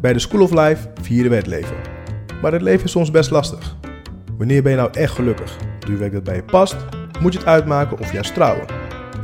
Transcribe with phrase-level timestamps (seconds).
[0.00, 1.76] Bij de School of Life vieren we het leven.
[2.42, 3.76] Maar het leven is soms best lastig.
[4.36, 5.56] Wanneer ben je nou echt gelukkig?
[5.78, 6.76] Doe je werk dat bij je past?
[7.20, 8.66] Moet je het uitmaken of juist trouwen?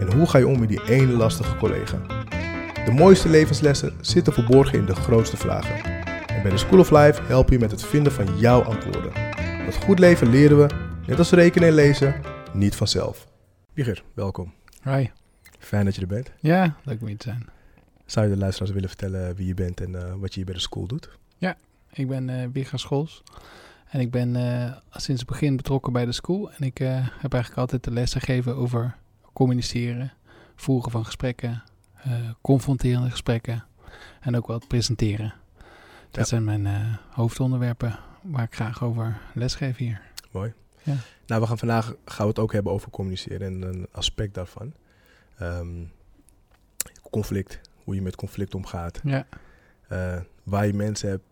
[0.01, 1.99] En hoe ga je om met die ene lastige collega?
[2.85, 5.85] De mooiste levenslessen zitten verborgen in de grootste vragen.
[6.27, 9.13] En bij de School of Life helpen je met het vinden van jouw antwoorden.
[9.63, 10.67] Want goed leven leren we,
[11.07, 12.15] net als rekenen en lezen,
[12.53, 13.27] niet vanzelf.
[13.73, 14.55] Wieger, welkom.
[14.83, 15.07] Hi.
[15.59, 16.33] Fijn dat je er bent.
[16.41, 17.56] Ja, leuk om hier te zijn.
[18.07, 20.55] Zou je de luisteraars willen vertellen wie je bent en eh, wat je hier bij
[20.55, 21.09] de school doet?
[21.93, 23.23] Ik ben eh Wigga Schols.
[23.89, 26.51] En ik ben eh, sinds het begin betrokken bij de school.
[26.53, 28.97] En ik heb eigenlijk altijd de lessen gegeven over
[29.33, 30.13] communiceren,
[30.55, 31.63] voeren van gesprekken,
[32.41, 33.65] confronterende gesprekken
[34.21, 35.35] en ook wel het presenteren.
[36.11, 36.25] Dat Ja.
[36.25, 36.67] zijn mijn
[37.11, 40.01] hoofdonderwerpen waar ik graag over lesgeef hier.
[40.31, 40.53] Mooi.
[40.83, 40.95] Ja.
[41.27, 44.73] Nou, we gaan vandaag gaan we het ook hebben over communiceren en een aspect daarvan.
[45.39, 45.85] Ehm,
[47.11, 49.01] conflict, hoe je met conflict omgaat.
[49.05, 49.27] Ja,
[49.89, 51.23] Eh, waar je mensen hebt,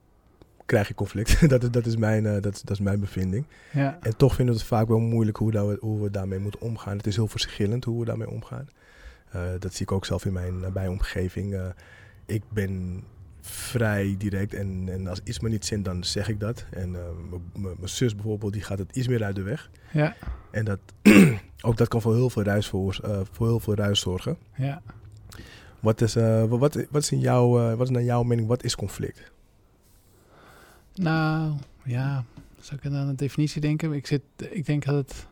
[0.67, 1.49] krijg je conflict.
[1.51, 3.47] dat, is, dat, is mijn, eh, dat, is, dat is mijn bevinding.
[3.73, 6.39] ja, En toch vinden we het vaak wel moeilijk hoe, dat we, hoe we daarmee
[6.39, 6.97] moeten omgaan.
[6.97, 8.69] Het is heel verschillend hoe we daarmee omgaan.
[9.31, 11.73] Eh, dat zie ik ook zelf in mijn nabije omgeving.
[12.27, 13.03] Ik ben
[13.41, 16.65] vrij direct en, en als iets me niet zint, dan zeg ik dat.
[16.71, 16.91] En
[17.53, 19.71] mijn zus bijvoorbeeld, die gaat het iets meer uit de weg.
[19.93, 20.17] ja,
[20.51, 20.79] En dat,
[21.67, 23.01] ook dat kan voor heel veel ruis, voor,
[23.33, 24.37] voor heel veel ruis zorgen.
[24.57, 24.83] ja.
[25.85, 28.63] Wat is, eh, wat, wat, is, in jouw, eh, wat is naar jouw mening, wat
[28.65, 29.33] is conflict?
[30.95, 31.53] Nou,
[31.85, 32.25] ja,
[32.61, 33.93] zou ik aan een definitie denken?
[33.93, 35.27] Ik, zit, ik denk dat, het,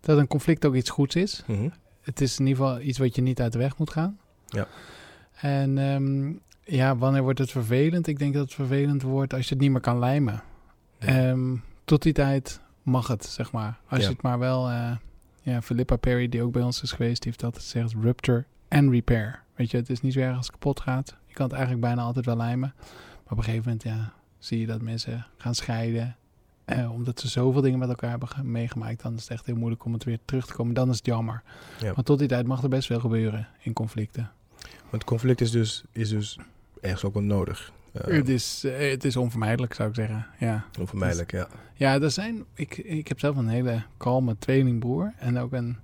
[0.00, 1.42] dat een conflict ook iets goeds is.
[1.46, 1.68] Mhm.
[2.00, 4.18] het is in ieder geval iets wat je niet uit de weg moet gaan.
[4.46, 4.66] Ja.
[5.34, 6.32] En ehm,
[6.76, 8.06] ja, wanneer wordt het vervelend?
[8.06, 10.42] Ik denk dat het vervelend wordt als je het niet meer kan lijmen.
[10.98, 11.06] Ja.
[11.06, 13.78] Ehm, tot die tijd mag het, zeg maar.
[13.88, 14.06] Als Ja.
[14.06, 14.68] je het maar wel...
[14.68, 14.96] eh,
[15.42, 18.90] ja, Philippa Perry, die ook bij ons is geweest, die heeft altijd gezegd rupture and
[18.90, 19.42] repair.
[19.54, 21.16] Weet je, het is niet zo erg als het kapot gaat.
[21.26, 22.72] Je kan het eigenlijk bijna altijd wel lijmen.
[22.76, 26.16] Maar op een gegeven moment, ja, zie je dat mensen gaan scheiden.
[26.64, 29.56] Eh, omdat ze zoveel dingen met elkaar hebben ge- meegemaakt, dan is het echt heel
[29.56, 30.74] moeilijk om het weer terug te komen.
[30.74, 31.42] Dan is het jammer.
[31.80, 31.92] Ja.
[31.94, 34.30] Maar tot die tijd mag er best wel gebeuren in conflicten.
[34.90, 36.38] Want conflict is dus, is dus
[36.80, 37.72] ergens ook wel nodig.
[37.92, 40.26] Eh, het, is, eh, het is onvermijdelijk, zou ik zeggen.
[40.38, 41.48] Ja, Onvermijdelijk, ja.
[41.74, 45.12] ja er zijn, ik, ik heb zelf een hele kalme tweelingbroer.
[45.18, 45.76] En ook een,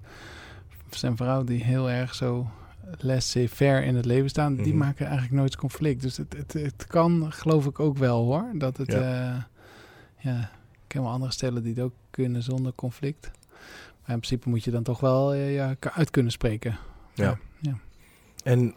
[0.90, 2.50] zijn vrouw die heel erg zo
[2.98, 4.54] laissez-faire in het leven staan.
[4.56, 4.76] Die Mhm.
[4.76, 6.02] maken eigenlijk nooit conflict.
[6.02, 8.44] Dus het, het, het kan, geloof ik ook wel hoor.
[8.54, 9.00] Dat het, Ja.
[9.00, 9.48] ja,
[10.18, 10.40] ja
[10.72, 13.30] ik ken wel andere stellen die het ook kunnen zonder conflict.
[14.00, 16.76] Maar in principe moet je dan toch wel eh, ja, uit kunnen spreken.
[17.14, 17.38] Ja.
[17.60, 17.78] ja.
[18.44, 18.74] En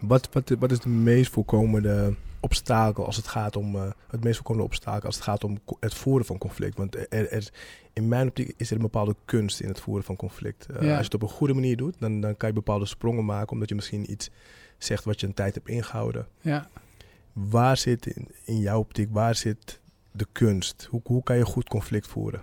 [0.00, 2.14] wat, wat, wat is de meest voorkomende
[2.46, 5.94] obstakel als het gaat om eh, het meest voorkomende obstakel als het gaat om het
[5.94, 6.76] voeren van conflict?
[6.76, 7.48] Want er, er,
[7.92, 10.66] in mijn optiek is er een bepaalde kunst in het voeren van conflict.
[10.66, 10.88] Eh, Ja.
[10.88, 13.52] Als je het op een goede manier doet, dan, dan kan je bepaalde sprongen maken,
[13.52, 14.30] omdat je misschien iets
[14.78, 16.26] zegt wat je een tijd hebt ingehouden.
[16.40, 16.68] ja.
[17.32, 19.80] Waar zit in, in jouw optiek, waar zit
[20.12, 20.86] de kunst?
[20.90, 22.42] Hoe, hoe kan je goed conflict voeren?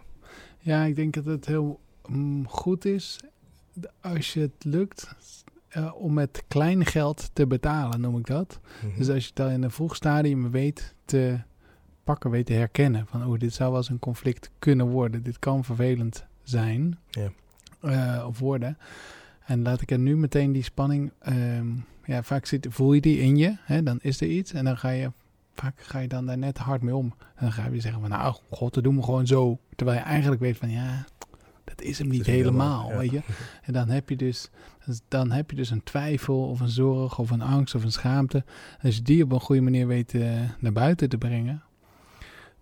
[0.59, 3.19] Ja, ik denk dat het heel mm, goed is
[4.02, 5.16] als je het lukt
[5.74, 8.60] eh, om met klein geld te betalen, noem ik dat.
[8.86, 8.98] Mhm.
[8.98, 11.38] Dus als je het al in een vroeg stadium weet te
[12.04, 15.24] pakken, weet te herkennen van oh, dit zou wel eens een conflict kunnen worden.
[15.24, 17.30] Dit kan vervelend zijn Ja.
[17.82, 18.78] eh, of worden.
[19.46, 21.68] En laat ik er nu meteen die spanning, ehm,
[22.06, 24.78] ja, vaak zit, voel je die in je, hè, dan is er iets en dan
[24.78, 25.12] ga je,
[25.54, 27.14] vaak ga je dan daar net hard mee om.
[27.20, 29.60] En dan ga je zeggen van nou, god, dat doen we gewoon zo.
[29.76, 31.06] Terwijl je eigenlijk weet van ja,
[31.76, 33.12] dat is hem niet is helemaal, helemaal, ja.
[33.12, 33.34] weet je.
[33.68, 34.50] En dan heb je dus,
[35.08, 38.44] dan heb je dus een twijfel of een zorg of een angst of een schaamte.
[38.82, 41.64] Als je die op een goede manier weet eh, naar buiten te brengen,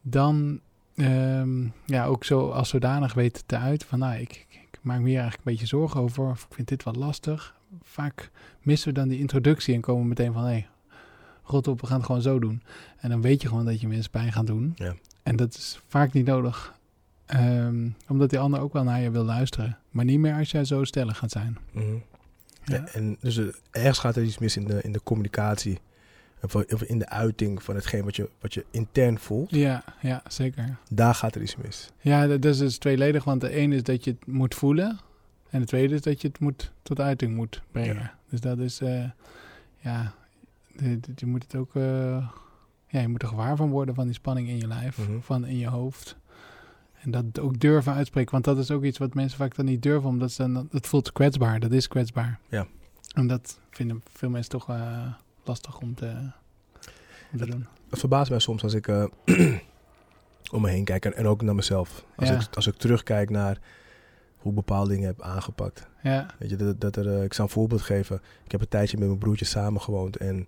[0.02, 0.60] dan
[0.96, 5.00] ehm, ja, ook zo als zodanig weet te uiten van nou, ik, ik, ik maak
[5.00, 7.56] me hier eigenlijk een beetje zorgen over of ik vind dit wat lastig.
[7.82, 10.68] Vaak missen we dan die introductie en komen meteen van hé, hey,
[11.44, 12.64] rot op, we gaan het gewoon zo doen.
[12.98, 14.72] En dan weet je gewoon dat je mensen pijn gaat doen.
[14.76, 14.96] Ja.
[15.24, 16.80] En dat is vaak niet nodig.
[17.40, 19.78] Ehm, omdat die ander ook wel naar je wil luisteren.
[19.90, 21.58] Maar niet meer als jij zo stellig gaat zijn.
[21.72, 21.86] Mhm.
[22.64, 22.75] Ja.
[22.75, 25.80] Ja, en dus eh, ergens gaat er iets mis in de, in de communicatie.
[26.69, 29.51] Of in de uiting van hetgeen wat je, wat je intern voelt.
[29.51, 30.78] Ja, ja, zeker.
[30.89, 31.89] Daar gaat er iets mis.
[32.00, 33.24] Ja, dat is dus tweeledig.
[33.24, 35.00] Want de een is dat je het moet voelen.
[35.50, 37.95] En de tweede is dat je het moet, tot uiting moet brengen.
[37.95, 38.13] Ja.
[38.30, 39.04] Dus dat is, eh,
[39.80, 40.13] ja,
[40.75, 42.28] de- de- je moet het ook, eh,
[42.88, 45.19] ja, je moet er gewaar van worden van die spanning in je lijf, Mhm.
[45.19, 46.18] van in je hoofd.
[47.01, 49.83] En dat ook durven uitspreken, want dat is ook iets wat mensen vaak dan niet
[49.83, 52.39] durven, omdat ze dan, het voelt kwetsbaar, dat is kwetsbaar.
[52.50, 52.68] Ja.
[53.13, 55.13] En dat vinden veel mensen toch eh,
[55.44, 56.31] lastig om te,
[57.31, 57.68] om te doen.
[57.89, 59.03] Het verbaast mij soms als ik eh,
[60.53, 62.06] om me heen kijk en, en ook naar mezelf.
[62.15, 62.39] Als, Ja.
[62.39, 63.59] ik, als ik terugkijk naar
[64.38, 65.88] hoe bepaalde dingen heb aangepakt.
[66.04, 68.21] Ja, Weet je, dat, dat er, eh, ik zal een voorbeeld geven.
[68.45, 70.47] Ik heb een tijdje met mijn broertje samen gewoond en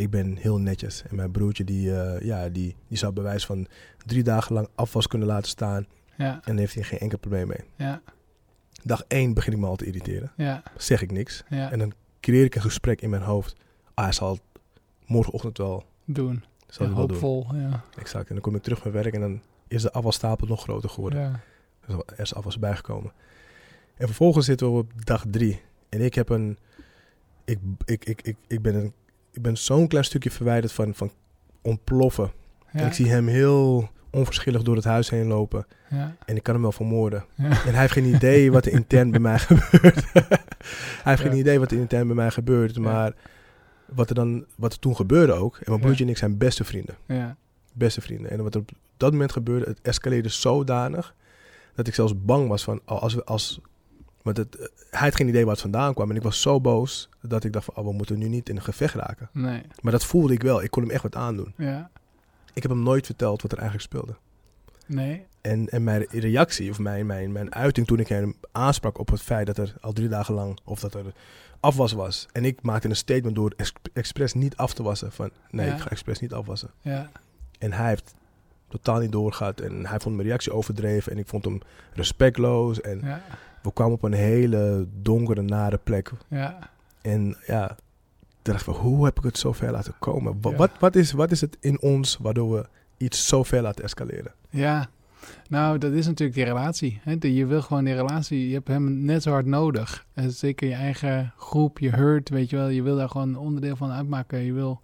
[0.00, 1.02] Ik ben heel netjes.
[1.08, 3.66] En mijn broertje, die, eh, ja, die, die zou bewijs van
[4.06, 5.86] drie dagen lang afwas kunnen laten staan.
[6.16, 7.60] Ja, En daar heeft hij geen enkel probleem mee.
[7.76, 8.02] ja,
[8.82, 10.32] Dag één begin ik me al te irriteren.
[10.36, 11.42] ja, Zeg ik niks.
[11.48, 11.70] ja.
[11.72, 13.56] En dan creëer ik een gesprek in mijn hoofd.
[13.94, 14.38] Ah, hij zal
[15.06, 16.44] morgenochtend wel, doen.
[16.66, 17.00] zal Ja, doen.
[17.00, 17.84] hoopvol, ja.
[17.98, 18.28] Exact.
[18.28, 21.20] En dan kom ik terug van werk en dan is de afvalstapel nog groter geworden.
[21.20, 21.40] ja.
[22.06, 23.12] Er is afwas bijgekomen.
[23.96, 25.60] En vervolgens zitten we op dag drie.
[25.88, 26.58] En ik heb een...
[27.44, 28.92] Ik, ik, ik, ik, ik ben, een,
[29.32, 31.10] ik ben zo'n klein stukje verwijderd van, van
[31.62, 32.32] ontploffen.
[32.72, 35.66] Ja, En ik zie hem heel onverschillig door het huis heen lopen.
[35.90, 37.24] Ja, En ik kan hem wel vermoorden.
[37.34, 37.44] ja.
[37.44, 40.12] En hij heeft geen idee wat er intern bij mij gebeurt.
[41.02, 42.78] hij heeft geen idee wat er intern bij mij gebeurt.
[42.78, 43.12] Maar
[43.86, 45.56] wat er, dan, wat er toen gebeurde ook.
[45.56, 46.96] En mijn broertje en ik zijn beste vrienden.
[47.06, 47.36] ja.
[47.72, 48.30] Beste vrienden.
[48.30, 51.14] En wat er op dat moment gebeurde, het escaleerde zodanig.
[51.74, 53.60] Dat ik zelfs bang was van als we als.
[54.22, 56.10] Want het, eh, hij had geen idee waar het vandaan kwam.
[56.10, 58.56] En ik was zo boos dat ik dacht van oh, we moeten nu niet in
[58.56, 59.28] een gevecht raken.
[59.32, 60.62] Nee, Maar dat voelde ik wel.
[60.62, 61.52] Ik kon hem echt wat aandoen.
[61.56, 61.90] ja.
[62.54, 64.14] Ik heb hem nooit verteld wat er eigenlijk speelde.
[64.86, 69.08] Nee, En, en mijn reactie, of mijn, mijn, mijn uiting toen ik hem aansprak op
[69.10, 71.04] het feit dat er al drie dagen lang, of dat er
[71.60, 72.26] afwas was.
[72.32, 75.12] En ik maakte een statement door ex- expres niet af te wassen.
[75.12, 75.74] Van nee, Ja.
[75.74, 76.70] ik ga expres niet afwassen.
[76.80, 77.10] ja.
[77.58, 78.14] En hij heeft
[78.68, 79.60] totaal niet doorgehad.
[79.60, 81.12] En hij vond mijn reactie overdreven.
[81.12, 81.60] En ik vond hem
[81.92, 82.80] respectloos.
[82.80, 83.22] En Ja,
[83.62, 86.12] we kwamen op een hele donkere, nare plek.
[86.28, 86.58] ja.
[87.02, 87.76] En ja,
[88.42, 90.38] dacht van, hoe heb ik het zo ver laten komen?
[90.42, 90.56] Ja.
[90.56, 92.66] Wat, wat, is, wat is het in ons waardoor we
[92.96, 94.32] iets zo ver laten escaleren?
[94.50, 94.88] Ja,
[95.48, 97.00] nou, dat is natuurlijk die relatie.
[97.02, 97.16] Hè?
[97.20, 100.06] Je wil gewoon die relatie, je hebt hem net zo hard nodig.
[100.14, 102.68] En zeker je eigen groep, je hurt, weet je wel.
[102.68, 104.38] Je wil daar gewoon een onderdeel van uitmaken.
[104.38, 104.80] Je, wil,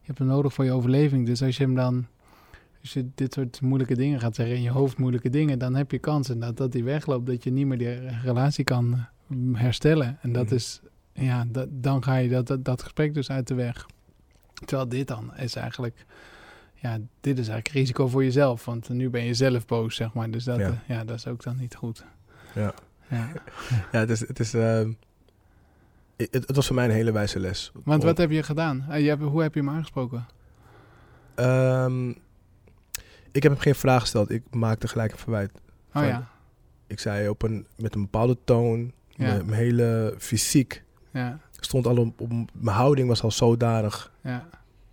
[0.00, 1.26] je hebt hem nodig voor je overleving.
[1.26, 2.06] Dus als je hem dan,
[2.80, 5.90] als je dit soort moeilijke dingen gaat zeggen, in je hoofd moeilijke dingen, dan heb
[5.90, 10.18] je kans dat, dat die wegloopt, dat je niet meer die relatie kan eh, herstellen.
[10.22, 10.54] En dat Mhm.
[10.54, 10.80] is,
[11.12, 13.86] ja, dat, dan ga je dat, dat, dat gesprek dus uit de weg.
[14.64, 16.04] Terwijl dit dan is eigenlijk
[16.74, 18.64] ja, dit is eigenlijk risico voor jezelf.
[18.64, 20.30] Want nu ben je zelf boos, zeg maar.
[20.30, 20.66] Dus dat, Ja.
[20.66, 20.82] ja.
[20.86, 22.04] ja, dat is ook dan niet goed.
[22.54, 22.74] Ja.
[23.08, 23.32] Ja.
[23.92, 24.20] Ja, het is.
[24.20, 24.92] Het, is ehm,
[26.16, 27.70] het, het was voor mij een hele wijze les.
[27.84, 28.84] Want Om- wat heb je gedaan?
[28.88, 30.26] Eh, je hebt, hoe heb je hem aangesproken?
[31.34, 32.12] Ehm,
[33.32, 34.30] ik heb hem geen vraag gesteld.
[34.30, 35.50] Ik maakte gelijk een verwijt.
[35.94, 36.28] Oh ja,
[36.86, 38.92] Ik zei op een, met een bepaalde toon.
[39.08, 39.26] Ja.
[39.26, 40.82] Mijn, mijn hele fysiek
[41.12, 44.12] ja, stond al op, op- Mijn houding was al zodanig.
[44.22, 44.48] ja.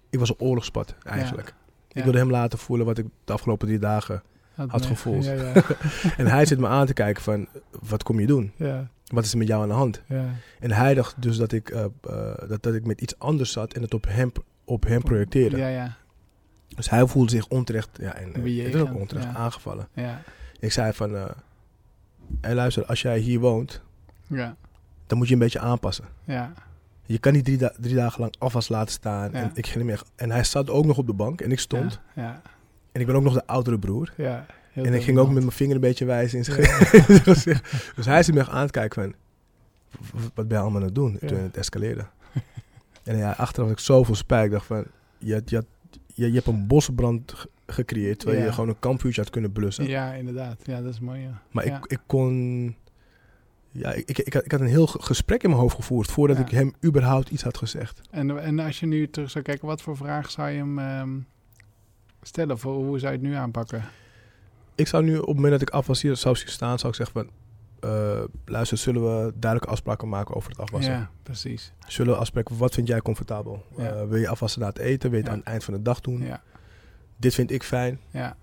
[0.10, 1.54] Ik was op oorlogspad eigenlijk.
[1.92, 4.24] Ik wilde hem laten voelen wat ik de afgelopen drie dagen.
[4.56, 5.26] had gevoeld.
[5.26, 5.54] Ja, ja,
[6.18, 7.48] en hij zit me aan te kijken van,
[7.82, 8.52] wat kom je doen?
[8.56, 10.02] ja, Wat is er met jou aan de hand?
[10.08, 10.26] ja.
[10.60, 11.90] En hij dacht dus dat ik, eh, eh,
[12.48, 14.32] dat, dat ik met iets anders zat en het op hem,
[14.66, 15.58] op hem projecteerde.
[16.68, 19.34] Dus hij voelde zich onterecht, ja, en eh, Bejegend, het is ook onterecht ja.
[19.36, 19.88] aangevallen.
[19.94, 20.22] ja,
[20.60, 21.26] Ik zei van, eh
[22.42, 23.82] hey, luister, als jij hier woont,
[24.28, 24.56] ja,
[25.08, 26.06] dan moet je een beetje aanpassen.
[26.24, 26.54] ja,
[27.06, 29.32] Je kan niet drie, da- drie dagen lang afwas laten staan.
[29.32, 29.38] Ja.
[29.42, 32.00] En, ik ging en hij zat ook nog op de bank en ik stond.
[32.16, 32.42] Ja,
[32.92, 34.14] En ik ben ook nog de oudere broer.
[34.18, 34.46] ja.
[34.72, 36.68] Heel en ik ging ook met mijn vinger een beetje wijzen in zijn Ja.
[36.78, 37.64] gezicht.
[37.96, 39.16] dus hij zit me echt aan te kijken van,
[40.12, 41.18] "W- wat ben je allemaal aan het doen?
[41.22, 41.28] Ja.
[41.28, 42.06] Toen het escaleerde.
[43.04, 44.46] en ja, achteraf had ik zoveel spijt.
[44.46, 44.86] Ik dacht van,
[45.18, 45.66] je, je, had-
[46.16, 48.46] je, je hebt een bosbrand ge- gecreëerd, terwijl Ja.
[48.46, 49.88] je gewoon een kampvuurtje had kunnen blussen.
[49.88, 50.62] Ja, inderdaad.
[50.66, 51.42] Ja, dat is mooi, ja.
[51.52, 51.78] Maar ja.
[51.78, 52.76] ik, ik kon...
[53.72, 56.12] Ja, ik, ik, ik, had, ik had een heel ge- gesprek in mijn hoofd gevoerd
[56.12, 58.02] voordat ik hem überhaupt iets had gezegd.
[58.12, 61.18] En, en als je nu terug zou kijken, wat voor vraag zou je hem ehm,
[62.22, 62.60] stellen?
[62.60, 63.84] Voor, hoe zou je het nu aanpakken?
[64.76, 66.98] Ik zou nu, op het moment dat ik af was hier zou staan, zou ik
[66.98, 67.30] zeggen van...
[67.86, 70.94] eh, luister, zullen we duidelijke afspraken maken over het afwassen?
[70.94, 71.74] Ja, precies.
[71.88, 73.66] Zullen we afspreken, wat vind jij comfortabel?
[73.78, 73.90] Ja.
[73.90, 75.10] Eh, wil je afwassen na het eten?
[75.10, 76.22] Wil je het aan het eind van de dag doen?
[76.22, 76.42] Ja,
[77.18, 78.00] Dit vind ik fijn.
[78.10, 78.36] ja,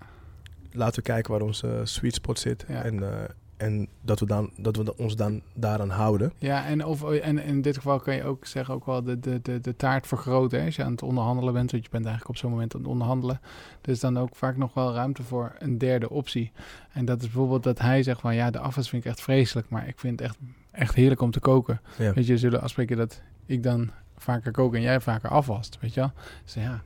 [0.71, 2.65] Laten we kijken waar onze sweet spot zit.
[2.67, 2.83] Ja.
[2.83, 6.33] En, eh, en dat we, dan, dat we ons dan daaraan houden.
[6.37, 9.39] ja en, of, en in dit geval kan je ook zeggen, ook wel de, de,
[9.41, 10.59] de, de taart vergroten.
[10.59, 10.65] Hè?
[10.65, 12.89] Als je aan het onderhandelen bent, want je bent eigenlijk op zo'n moment aan het
[12.89, 13.41] onderhandelen.
[13.81, 16.51] Dus dan ook vaak nog wel ruimte voor een derde optie.
[16.91, 19.69] En dat is bijvoorbeeld dat hij zegt van, ja, de afwas vind ik echt vreselijk,
[19.69, 20.37] maar ik vind het echt,
[20.71, 21.81] echt heerlijk om te koken.
[21.97, 22.13] Ja.
[22.13, 25.99] Weet je, zullen afspreken dat ik dan vaker kook en jij vaker afwast, weet je
[25.99, 26.11] wel.
[26.43, 26.81] Dus ja,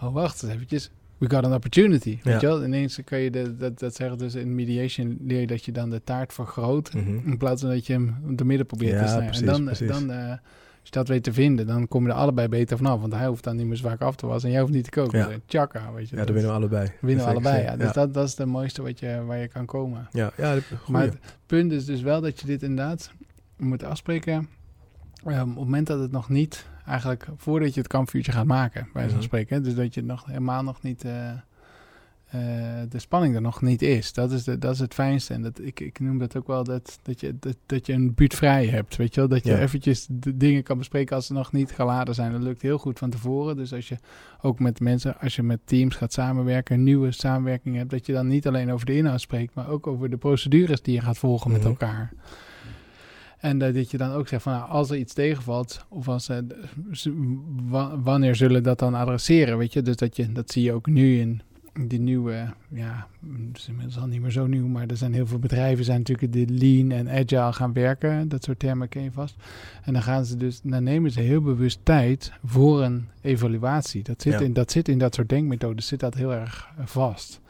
[0.00, 0.90] oh wacht eens eventjes.
[1.22, 2.64] We got an opportunity, weet je wel.
[2.64, 5.90] Ineens kan je de, dat, dat zeggen dus in mediation leer je dat je dan
[5.90, 6.94] de taart vergroot.
[6.94, 7.28] Mhm.
[7.30, 9.26] In plaats van dat je hem de midden probeert Ja, te snijden.
[9.26, 9.88] precies, en dan, precies.
[9.88, 10.38] dan eh, als
[10.82, 13.00] je dat weet te vinden, dan kom je er allebei beter vanaf.
[13.00, 14.84] Want hij hoeft dan niet meer zo vaak af te wassen en jij hoeft niet
[14.84, 15.18] te koken.
[15.18, 15.24] Ja.
[15.26, 16.16] Dus, eh, tjaka, weet je.
[16.16, 16.90] Ja, dan winnen we allebei.
[17.00, 17.76] winnen we allebei, ja.
[17.76, 20.08] Dus Dat, dat is het mooiste wat je, waar je kan komen.
[20.12, 20.58] Ja, ja.
[20.88, 23.10] Maar het punt is dus wel dat je dit inderdaad
[23.56, 24.48] moet afspreken.
[25.24, 28.88] ehm, op het moment dat het nog niet, eigenlijk voordat je het kampvuurtje gaat maken,
[28.92, 29.22] bij zo'n Mhm.
[29.22, 29.56] spreken.
[29.56, 29.62] hè.
[29.62, 32.40] Dus dat je nog helemaal nog niet eh, eh,
[32.88, 34.12] de spanning er nog niet is.
[34.12, 35.34] Dat is, de, dat is het fijnste.
[35.34, 38.14] En dat, ik, ik noem dat ook wel dat, dat, je, dat, dat je een
[38.14, 38.96] buurt vrij hebt.
[38.96, 39.28] Weet je wel?
[39.28, 39.58] Dat je Ja.
[39.58, 42.32] eventjes de dingen kan bespreken als ze nog niet geladen zijn.
[42.32, 43.56] Dat lukt heel goed van tevoren.
[43.56, 43.96] Dus als je
[44.40, 48.12] ook met mensen, als je met teams gaat samenwerken, een nieuwe samenwerking hebt, dat je
[48.12, 51.18] dan niet alleen over de inhoud spreekt, maar ook over de procedures die je gaat
[51.18, 51.68] volgen met Mhm.
[51.68, 52.12] elkaar.
[53.42, 56.28] En eh, dat je dan ook zegt van nou, als er iets tegenvalt, of als
[56.28, 56.38] eh,
[58.02, 59.82] wanneer zullen dat dan adresseren, weet je?
[59.82, 61.42] Dus dat je dat zie je ook nu in
[61.88, 63.06] die nieuwe, ja,
[63.48, 65.98] het is inmiddels al niet meer zo nieuw, maar er zijn heel veel bedrijven zijn
[65.98, 68.28] natuurlijk die lean en agile gaan werken.
[68.28, 69.36] Dat soort termen ken je vast.
[69.82, 74.02] En dan gaan ze dus, dan nemen ze heel bewust tijd voor een evaluatie.
[74.02, 74.40] Dat zit, Ja.
[74.40, 77.40] in, dat zit in dat soort denkmethodes, zit dat heel erg vast.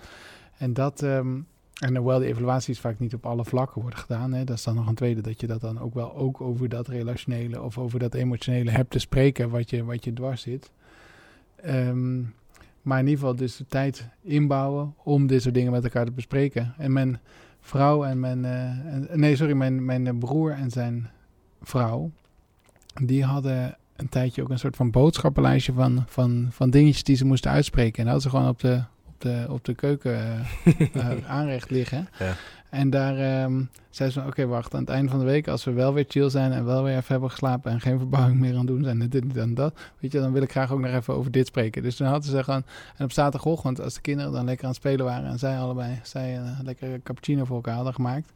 [0.59, 1.41] En dat, ehm,
[1.83, 4.75] en hoewel die evaluaties vaak niet op alle vlakken worden gedaan, hè, dat is dan
[4.75, 7.99] nog een tweede, dat je dat dan ook wel ook over dat relationele of over
[7.99, 10.71] dat emotionele hebt te spreken wat je, wat je dwars zit.
[11.57, 12.21] Ehm,
[12.83, 16.13] maar in ieder geval dus de tijd inbouwen om dit soort dingen met elkaar te
[16.13, 16.75] bespreken.
[16.79, 17.21] En mijn
[17.61, 21.11] vrouw en mijn, eh, nee sorry, mijn, mijn broer en zijn
[21.63, 22.11] vrouw,
[23.03, 27.25] die hadden een tijdje ook een soort van boodschappenlijstje van, van, van dingetjes die ze
[27.25, 27.99] moesten uitspreken.
[27.99, 28.83] En dat hadden ze gewoon op de,
[29.23, 30.15] de, op de keuken
[30.65, 32.09] eh, eh, aanrecht liggen.
[32.19, 32.35] Ja.
[32.71, 33.61] En daar ehm
[33.95, 36.31] zei ze oké, wacht, aan het einde van de week, als we wel weer chill
[36.31, 39.03] zijn en wel weer even hebben geslapen en geen verbouwing meer aan het doen zijn
[39.03, 41.47] en dit en dat, weet je, dan wil ik graag ook nog even over dit
[41.47, 41.83] spreken.
[41.83, 42.65] Dus toen hadden ze gewoon,
[42.97, 46.01] en op zaterdagochtend, als de kinderen dan lekker aan het spelen waren en zij allebei,
[46.03, 48.33] zij een lekkere cappuccino voor elkaar hadden gemaakt,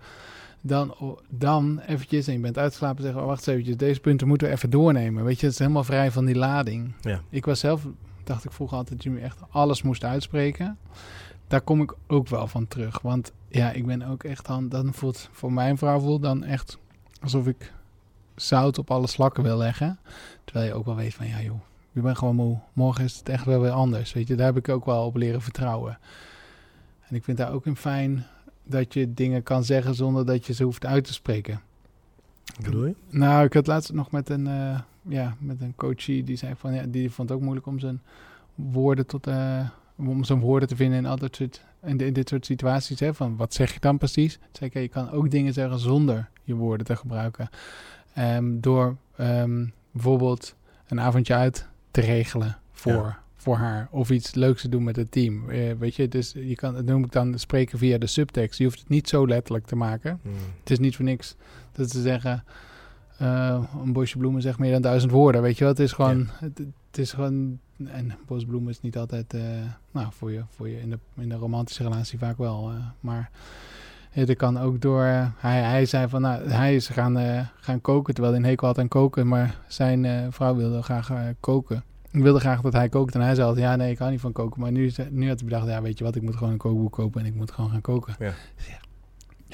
[0.60, 0.94] dan,
[1.28, 4.52] dan eventjes, en je bent uitgeslapen, zeggen, oh, wacht eens eventjes, deze punten moeten we
[4.52, 5.24] even doornemen.
[5.24, 6.92] Weet je, het is helemaal vrij van die lading.
[7.00, 7.20] Ja.
[7.30, 7.88] Ik was zelf,
[8.26, 10.78] dacht ik vroeger altijd, dat je echt alles moest uitspreken.
[11.46, 13.00] Daar kom ik ook wel van terug.
[13.00, 16.78] Want ja, ik ben ook echt dan, dan voelt voor mijn vrouw voelt dan echt
[17.20, 17.72] alsof ik
[18.34, 19.98] zout op alle slakken wil leggen.
[20.44, 21.60] Terwijl je ook wel weet van, ja joh,
[21.92, 22.58] je bent gewoon moe.
[22.72, 24.12] Morgen is het echt wel weer anders.
[24.12, 25.98] Weet je, daar heb ik ook wel op leren vertrouwen.
[27.08, 28.26] En ik vind daar ook in fijn
[28.64, 31.60] dat je dingen kan zeggen zonder dat je ze hoeft uit te spreken.
[32.44, 32.94] Wat bedoel je?
[33.08, 36.74] Nou, ik had laatst nog met een, eh, ja, met een coachie die zei van
[36.74, 38.00] ja, die vond het ook moeilijk om zijn
[38.54, 42.28] woorden tot eh, om zijn woorden te vinden in al dat soort in, in dit
[42.28, 43.00] soort situaties.
[43.00, 44.38] Hè, van wat zeg je dan precies?
[44.52, 47.48] Zei ik, je kan ook dingen zeggen zonder je woorden te gebruiken.
[48.14, 50.54] Ehm, door ehm, bijvoorbeeld
[50.86, 53.18] een avondje uit te regelen voor, Ja.
[53.36, 53.88] voor haar.
[53.90, 55.50] Of iets leuks te doen met het team.
[55.50, 58.58] Eh, weet je, dus je kan, dat noem ik dan spreken via de subtekst.
[58.58, 60.18] Je hoeft het niet zo letterlijk te maken.
[60.22, 60.32] Hmm.
[60.60, 61.36] Het is niet voor niks
[61.72, 62.44] dat ze zeggen...
[63.18, 65.72] eh, een bosje bloemen zegt meer dan duizend woorden, weet je wel.
[65.72, 66.26] Het is gewoon...
[66.32, 67.58] Het, het is gewoon...
[67.78, 69.34] En een bos bloemen is niet altijd...
[69.34, 69.40] eh,
[69.90, 72.70] nou, voor je, voor je in, de, in de romantische relatie vaak wel.
[72.70, 73.30] eh, maar
[74.12, 75.02] ja, dat kan ook door...
[75.36, 76.20] hij, hij zei van...
[76.20, 79.26] Nou, hij is gaan, gaan koken, terwijl hij een hekel had aan koken.
[79.28, 81.84] Maar zijn vrouw wilde graag koken.
[82.10, 83.14] Ik wilde graag dat hij kookt.
[83.14, 84.60] En hij zei altijd, ja, nee, ik hou niet van koken.
[84.60, 86.92] Maar nu, nu had hij bedacht, ja, weet je wat, ik moet gewoon een kookboek
[86.92, 88.14] kopen en ik moet gewoon gaan koken.
[88.18, 88.32] Ja.
[88.56, 88.78] Ja.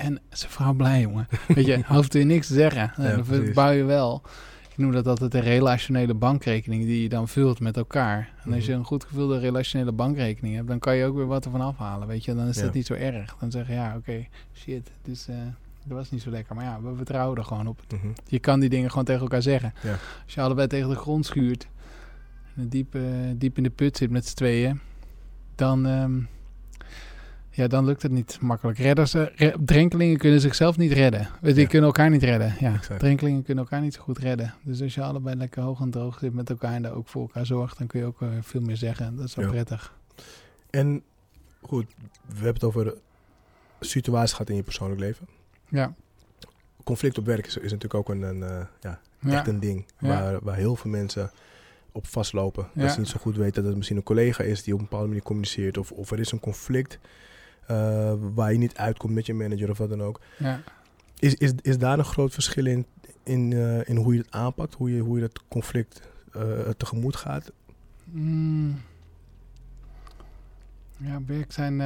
[0.03, 1.29] En zijn vrouw blij, jongen.
[1.49, 2.93] Weet je, hoeft er niks te zeggen.
[2.97, 4.23] Ja, dat bouw je wel.
[4.71, 8.33] Ik noem dat altijd een relationele bankrekening die je dan vult met elkaar.
[8.45, 8.81] En als je Mhm.
[8.81, 12.25] een goed gevulde relationele bankrekening hebt, dan kan je ook weer wat ervan afhalen, weet
[12.25, 12.35] je.
[12.35, 12.63] Dan is Ja.
[12.63, 13.37] dat niet zo erg.
[13.41, 15.35] Dan zeg je, ja, oké, shit, dus eh,
[15.85, 16.55] dat was niet zo lekker.
[16.55, 17.81] Maar ja, we vertrouwen er gewoon op.
[17.93, 18.07] Mhm.
[18.27, 19.73] Je kan die dingen gewoon tegen elkaar zeggen.
[19.83, 19.97] Ja.
[20.25, 21.67] Als je allebei tegen de grond schuurt
[22.57, 23.03] en diep, eh,
[23.37, 24.81] diep in de put zit met z'n tweeën,
[25.55, 26.21] dan, ehm,
[27.53, 28.79] ja, dan lukt het niet makkelijk.
[28.79, 31.29] Redders, eh, re- drenkelingen kunnen zichzelf niet redden.
[31.43, 31.67] Die Ja.
[31.67, 32.55] kunnen elkaar niet redden.
[32.61, 33.01] Ja, Exact.
[33.01, 34.55] drenkelingen kunnen elkaar niet zo goed redden.
[34.63, 37.23] Dus als je allebei lekker hoog en droog zit met elkaar en daar ook voor
[37.23, 39.17] elkaar zorgt, dan kun je ook eh, veel meer zeggen.
[39.17, 39.51] Dat is wel Ja.
[39.51, 39.95] prettig.
[40.71, 41.03] En
[41.63, 41.87] goed,
[42.27, 42.95] we hebben het over
[43.81, 45.27] situaties gehad in je persoonlijk leven.
[45.69, 45.95] Ja.
[46.85, 50.39] Conflict op werk is, is natuurlijk ook een, een, eh, ja, echt een ding waar,
[50.43, 51.31] waar heel veel mensen
[51.93, 52.67] op vastlopen.
[52.75, 54.85] Dat ze niet zo goed weten dat het misschien een collega is die op een
[54.85, 55.79] bepaalde manier communiceert.
[55.79, 56.99] Of, of er is een conflict
[57.67, 60.21] eh, waar je niet uitkomt met je manager of wat dan ook.
[60.39, 60.61] ja.
[61.19, 62.87] Is, is, is daar een groot verschil in,
[63.23, 64.75] in, eh, in hoe je het aanpakt?
[64.75, 67.53] Hoe je, hoe je dat conflict eh, tegemoet gaat?
[68.05, 68.81] Mm.
[70.97, 71.81] Ja, werk zijn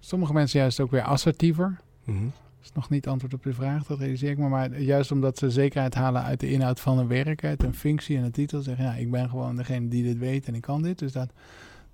[0.00, 1.80] sommige mensen juist ook weer assertiever.
[2.04, 2.24] Mhm.
[2.24, 4.48] Dat is nog niet antwoord op de vraag, dat realiseer ik me.
[4.48, 8.16] Maar juist omdat ze zekerheid halen uit de inhoud van hun werk, uit een functie
[8.16, 8.62] en een titel.
[8.62, 10.98] Zeggen, ja, ik ben gewoon degene die dit weet en ik kan dit.
[10.98, 11.32] Dus dat,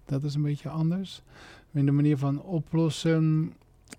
[0.05, 1.23] dat is een beetje anders.
[1.79, 3.53] In de manier van oplossen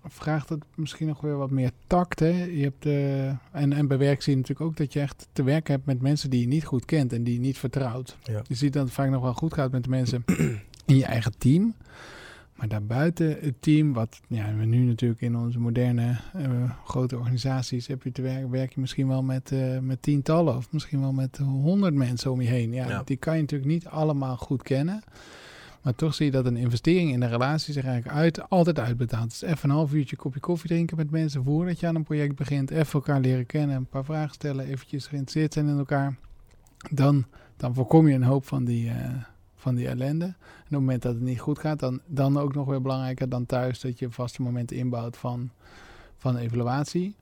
[0.04, 2.20] vraagt het misschien nog weer wat meer tact.
[2.20, 2.44] Hè?
[2.44, 5.42] Je hebt, eh, en, en bij werk zie je natuurlijk ook dat je echt te
[5.42, 8.16] werken hebt met mensen die je niet goed kent en die je niet vertrouwt.
[8.22, 8.42] Ja.
[8.46, 10.24] Je ziet dat het vaak nog wel goed gaat met de mensen
[10.86, 11.74] in je eigen team.
[12.54, 17.86] Maar daarbuiten het team, wat ja, we nu natuurlijk in onze moderne eh, grote organisaties
[17.86, 21.12] heb je te werken, werk je misschien wel met, eh, met tientallen of misschien wel
[21.12, 22.72] met honderd mensen om je heen.
[22.72, 23.02] Ja, Ja.
[23.04, 25.02] die kan je natuurlijk niet allemaal goed kennen.
[25.82, 29.30] Maar toch zie je dat een investering in de relatie zich eigenlijk uit, altijd uitbetaalt.
[29.30, 32.34] Dus even een half uurtje kopje koffie drinken met mensen voordat je aan een project
[32.34, 32.70] begint.
[32.70, 36.16] Even elkaar leren kennen, een paar vragen stellen, eventjes geïnteresseerd zijn in elkaar.
[36.90, 38.94] Dan, dan voorkom je een hoop van die, uh,
[39.56, 40.24] van die ellende.
[40.24, 43.28] En op het moment dat het niet goed gaat, dan, dan ook nog weer belangrijker
[43.28, 45.50] dan thuis dat je vaste momenten inbouwt van,
[46.16, 47.16] van evaluatie.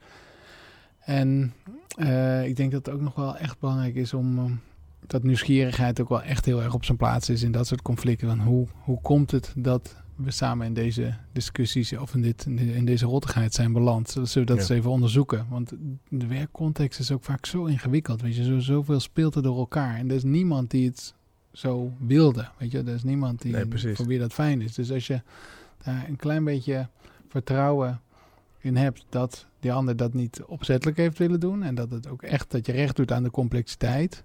[0.98, 1.52] En
[1.98, 4.60] uh, ik denk dat het ook nog wel echt belangrijk is om um,
[5.08, 8.28] dat nieuwsgierigheid ook wel echt heel erg op zijn plaats is in dat soort conflicten.
[8.28, 12.84] Van hoe, hoe komt het dat we samen in deze discussies of in, dit, in
[12.84, 14.10] deze rottigheid zijn beland?
[14.10, 14.62] Zullen we dat ja.
[14.62, 15.46] eens even onderzoeken?
[15.50, 15.72] Want
[16.08, 18.20] de werkcontext is ook vaak zo ingewikkeld.
[18.20, 19.96] Weet je, zo, zoveel speelt er door elkaar.
[19.96, 21.14] En er is niemand die het
[21.52, 22.48] zo wilde.
[22.58, 24.74] Weet je, er is niemand die nee, voor wie dat fijn is.
[24.74, 25.22] Dus als je
[25.84, 26.88] daar een klein beetje
[27.28, 28.00] vertrouwen
[28.58, 32.22] in hebt dat die ander dat niet opzettelijk heeft willen doen en dat het ook
[32.22, 34.24] echt dat je recht doet aan de complexiteit,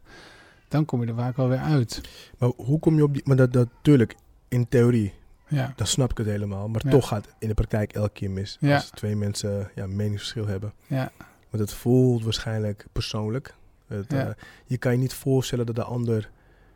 [0.74, 2.02] dan kom je er vaak wel weer uit.
[2.38, 3.22] Maar hoe kom je op die.
[3.26, 4.16] Maar dat, dat natuurlijk,
[4.48, 5.14] in theorie,
[5.48, 5.74] ja.
[5.76, 6.68] dan snap ik het helemaal.
[6.70, 6.92] Maar Ja.
[6.92, 8.58] toch gaat in de praktijk elke keer mis.
[8.60, 8.76] Ja.
[8.76, 10.74] Als twee mensen ja, meningsverschil hebben.
[10.88, 11.12] Ja,
[11.50, 13.56] Want het voelt waarschijnlijk persoonlijk.
[13.88, 14.28] Het, Ja.
[14.28, 14.34] eh,
[14.66, 16.30] je kan je niet voorstellen dat de ander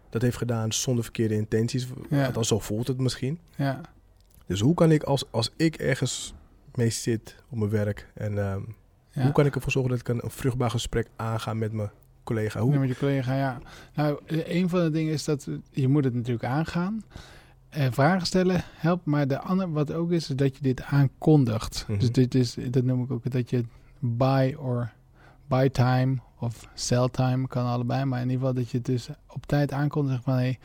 [0.10, 1.88] dat heeft gedaan zonder verkeerde intenties.
[2.10, 2.26] Ja.
[2.26, 3.40] Althans, zo voelt het misschien.
[3.56, 3.82] ja,
[4.46, 6.34] Dus hoe kan ik, als, als ik ergens
[6.76, 8.08] mee zit op mijn werk...
[8.14, 8.62] en ehm,
[9.14, 11.90] hoe kan ik ervoor zorgen dat ik een, een vruchtbaar gesprek aanga met mijn
[12.28, 12.60] collega?
[12.60, 12.74] Hoe?
[12.74, 13.60] Ja, met je collega, ja.
[13.96, 17.04] Nou, een van de dingen is dat je moet het natuurlijk aangaan.
[17.70, 21.86] Eh, vragen stellen helpt, maar de andere wat ook is, is dat je dit aankondigt.
[21.88, 22.00] Mhm.
[22.00, 23.64] Dus dit is, dat noem ik ook dat je
[24.00, 24.92] buy or
[25.48, 29.10] buy time of sell time kan allebei, maar in ieder geval dat je het dus
[29.28, 30.58] op tijd aankondigt zeg van hé,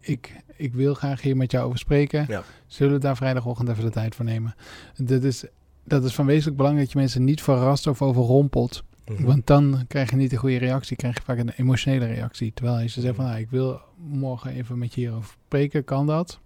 [0.00, 2.24] ik, ik wil graag hier met jou over spreken.
[2.28, 2.42] Ja.
[2.66, 4.54] Zullen we daar vrijdagochtend even de tijd voor nemen?
[4.96, 5.44] Dat is,
[5.84, 8.84] dat is van wezenlijk belang dat je mensen niet verrast of overrompelt.
[9.08, 9.24] Mhm.
[9.24, 12.52] Want dan krijg je niet de goede reactie, krijg je vaak een emotionele reactie.
[12.54, 16.06] Terwijl als je zegt van, nou, ik wil morgen even met je hierover spreken, kan
[16.06, 16.40] dat.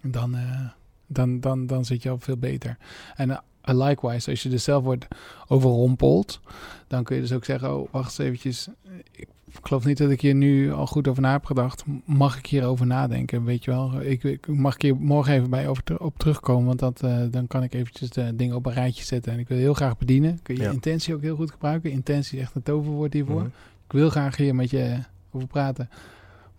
[0.00, 0.68] Dan, eh,
[1.06, 2.76] dan, dan, dan zit je al veel beter.
[3.14, 5.06] En eh, likewise, als je dus zelf wordt
[5.48, 6.40] overrompeld,
[6.86, 8.68] dan kun je dus ook zeggen, oh, wacht eens eventjes.
[9.10, 9.28] Ik
[9.62, 11.84] geloof niet dat ik hier nu al goed over na heb gedacht.
[12.04, 13.44] Mag ik hierover nadenken?
[13.44, 16.78] Weet je wel, ik, ik mag ik hier morgen even bij over op terugkomen, want
[16.78, 19.32] dat, eh, dan kan ik eventjes de dingen op een rijtje zetten.
[19.32, 20.38] En ik wil heel graag bedienen.
[20.42, 20.70] Kun je Ja.
[20.70, 21.90] intentie ook heel goed gebruiken.
[21.90, 23.40] Intentie is echt een toverwoord hiervoor.
[23.40, 23.46] Mhm.
[23.86, 24.98] Ik wil graag hier met je
[25.30, 25.88] over praten.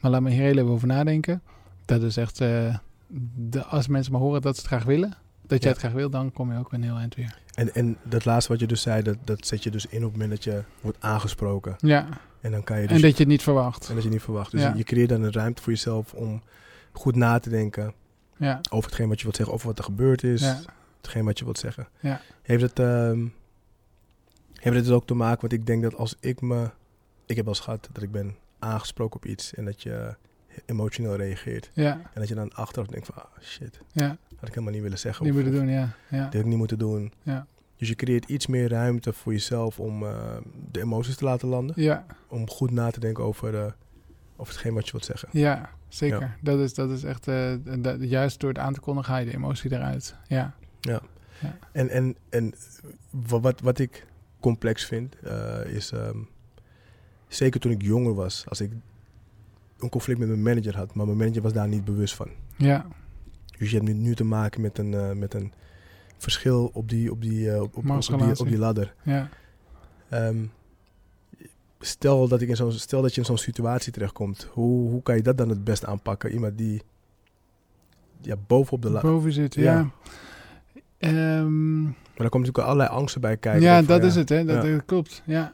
[0.02, 1.42] Maar laat me hier heel even over nadenken.
[1.86, 2.42] Dat is echt...
[2.42, 2.76] eh,
[3.36, 5.14] de, als mensen maar horen dat ze het graag willen...
[5.48, 5.72] dat je Ja.
[5.74, 7.40] het graag wil, dan kom je ook een heel eind weer.
[7.54, 10.12] En, en dat laatste wat je dus zei, dat, dat zet je dus in op
[10.12, 11.76] het moment dat je wordt aangesproken.
[11.78, 12.08] Ja,
[12.42, 13.90] En dan kan je dus en dat je het niet verwacht.
[13.90, 14.52] en dat je niet verwacht.
[14.52, 14.74] Dus Ja.
[14.76, 16.42] je, creëert dan een ruimte voor jezelf om
[16.92, 17.94] goed na te denken
[18.38, 20.60] Ja, over hetgeen wat je wilt zeggen, over wat er gebeurd is, ja,
[21.02, 21.88] hetgeen wat je wilt zeggen.
[22.00, 22.22] Ja.
[22.42, 23.26] Heeft het, ehm,
[24.54, 26.70] heeft het dus ook te maken, want ik denk dat als ik me,
[27.26, 30.16] ik heb wel eens gehad dat ik ben aangesproken op iets en dat je
[30.66, 31.72] emotioneel reageert.
[31.74, 34.18] ja, En dat je dan achteraf denkt van, ah, shit, ja.
[34.36, 35.26] Had ik helemaal niet willen zeggen.
[35.34, 35.90] Moeten of doen, ja.
[36.10, 36.24] ja.
[36.24, 37.12] Dat had ik niet moeten doen.
[37.24, 37.48] Ja.
[37.78, 40.36] Dus je creëert iets meer ruimte voor jezelf om eh,
[40.72, 41.82] de emoties te laten landen.
[41.82, 43.72] Ja, Om goed na te denken over, eh,
[44.36, 45.30] over hetgeen wat je wilt zeggen.
[45.32, 46.20] ja, zeker.
[46.20, 46.36] Ja.
[46.42, 47.28] Dat, is, dat is echt...
[47.28, 50.16] eh, dat- juist door het aan te kondigen ga je de emotie eruit.
[50.28, 50.54] Ja,
[51.72, 52.54] En, en, en
[53.10, 54.06] wa- wat, wat ik
[54.40, 55.16] complex vind,
[55.68, 56.18] is ehm,
[57.28, 58.72] zeker toen ik jonger was, als ik
[59.80, 62.30] een conflict met mijn manager had, maar mijn manager was daar niet bewust van.
[62.58, 62.86] ja,
[63.58, 65.54] Dus je hebt nu, nu te maken met een, eh, met een
[66.18, 68.44] verschil op die, op die, eh, op, op, op die, Machtsrelatie.
[68.44, 68.94] op die ladder.
[69.04, 69.30] ja,
[70.10, 70.38] Ehm,
[71.80, 75.16] stel, dat ik in zo'n, stel dat je in zo'n situatie terechtkomt, hoe, hoe kan
[75.16, 76.32] je dat dan het best aanpakken?
[76.32, 76.82] Iemand die
[78.22, 79.12] ja, bovenop de ladder.
[79.12, 79.64] boven zit, Ja.
[79.64, 79.90] ja.
[80.98, 83.62] Ehm, Maar daar komt natuurlijk allerlei angsten bij kijken.
[83.62, 84.46] ja, van, dat is het, hè.
[84.46, 84.72] Dat, Ja.
[84.72, 85.54] dat klopt, ja.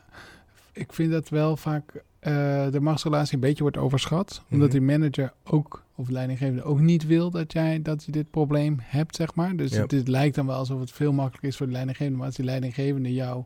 [0.73, 2.31] Ik vind dat wel vaak eh,
[2.71, 4.43] de machtsrelatie een beetje wordt overschat.
[4.51, 4.77] Omdat Mhm.
[4.77, 9.15] die manager ook, of leidinggevende, ook niet wil dat jij dat je dit probleem hebt,
[9.15, 9.55] zeg maar.
[9.55, 12.17] Dus het, lijkt dan wel alsof het veel makkelijker is voor de leidinggevende.
[12.17, 13.43] Maar als die leidinggevende jou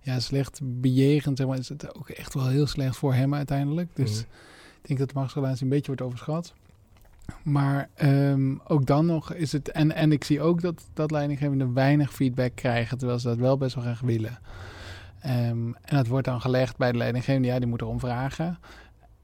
[0.00, 3.88] ja, slecht bejegent, zeg maar, is het ook echt wel heel slecht voor hem uiteindelijk.
[3.94, 4.20] Dus Mhm.
[4.80, 6.54] ik denk dat de machtsrelatie een beetje wordt overschat.
[7.42, 9.70] Maar ehm, ook dan nog is het.
[9.70, 13.56] En, en ik zie ook dat, dat leidinggevenden weinig feedback krijgen, terwijl ze dat wel
[13.56, 14.38] best wel graag willen.
[15.20, 18.58] Ehm, en dat wordt dan gelegd bij de leidinggevende, ja, die moet erom vragen.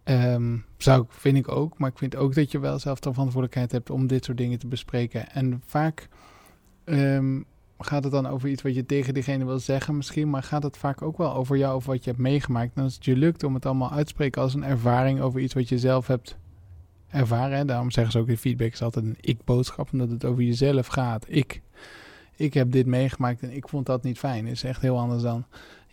[0.09, 3.11] Ehm, zou ik, vind ik ook, maar ik vind ook dat je wel zelf de
[3.11, 5.31] verantwoordelijkheid hebt om dit soort dingen te bespreken.
[5.31, 6.09] En vaak
[6.85, 7.41] ehm,
[7.79, 10.77] gaat het dan over iets wat je tegen diegene wil zeggen misschien, maar gaat het
[10.77, 12.71] vaak ook wel over jou of wat je hebt meegemaakt.
[12.75, 15.41] En als het je lukt om het allemaal uit te spreken als een ervaring over
[15.41, 16.37] iets wat je zelf hebt
[17.09, 17.67] ervaren.
[17.67, 21.25] Daarom zeggen ze ook, de feedback is altijd een ik-boodschap, omdat het over jezelf gaat.
[21.29, 21.63] Ik,
[22.37, 24.47] ik heb dit meegemaakt en ik vond dat niet fijn.
[24.47, 25.45] is echt heel anders dan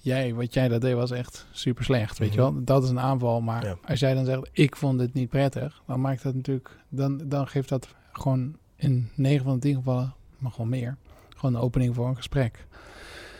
[0.05, 2.53] jij, wat jij dat deed was echt super slecht, weet je Mhm.
[2.53, 2.63] wel.
[2.63, 3.77] Dat is een aanval, maar Ja.
[3.85, 7.47] als jij dan zegt, ik vond het niet prettig, dan maakt dat natuurlijk, dan, dan
[7.47, 10.97] geeft dat gewoon in 9 van de 10 gevallen, maar gewoon meer,
[11.35, 12.65] gewoon een opening voor een gesprek.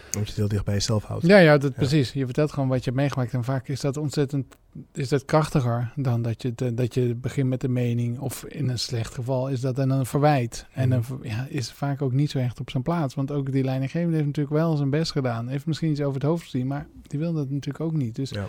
[0.05, 1.25] Omdat je het heel dicht bij jezelf houdt.
[1.25, 1.77] Ja, ja, dat, Ja.
[1.77, 2.13] precies.
[2.13, 3.33] Je vertelt gewoon wat je hebt meegemaakt.
[3.33, 4.55] En vaak is dat ontzettend
[4.93, 8.19] is dat krachtiger dan dat je, te- dat je begint met de mening.
[8.19, 10.65] Of in een slecht geval is dat dan een verwijt.
[10.73, 11.13] En Mhm.
[11.21, 13.15] ja, is vaak ook niet zo echt op zijn plaats.
[13.15, 15.47] Want ook die leidinggevende heeft natuurlijk wel zijn best gedaan.
[15.47, 18.15] Heeft misschien iets over het hoofd gezien, maar die wil dat natuurlijk ook niet.
[18.15, 18.47] Dus Ja.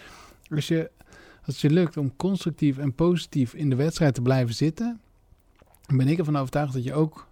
[0.51, 0.91] als, je,
[1.45, 5.01] als je lukt om constructief en positief in de wedstrijd te blijven zitten,
[5.95, 7.27] ben ik ervan overtuigd dat je ook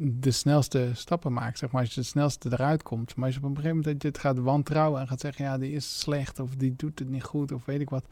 [0.00, 3.16] de snelste stappen maakt, zeg maar, als je het snelste eruit komt.
[3.16, 5.44] Maar als je op een gegeven moment dat je het gaat wantrouwen en gaat zeggen,
[5.44, 8.04] ja, die is slecht of die doet het niet goed of weet ik wat,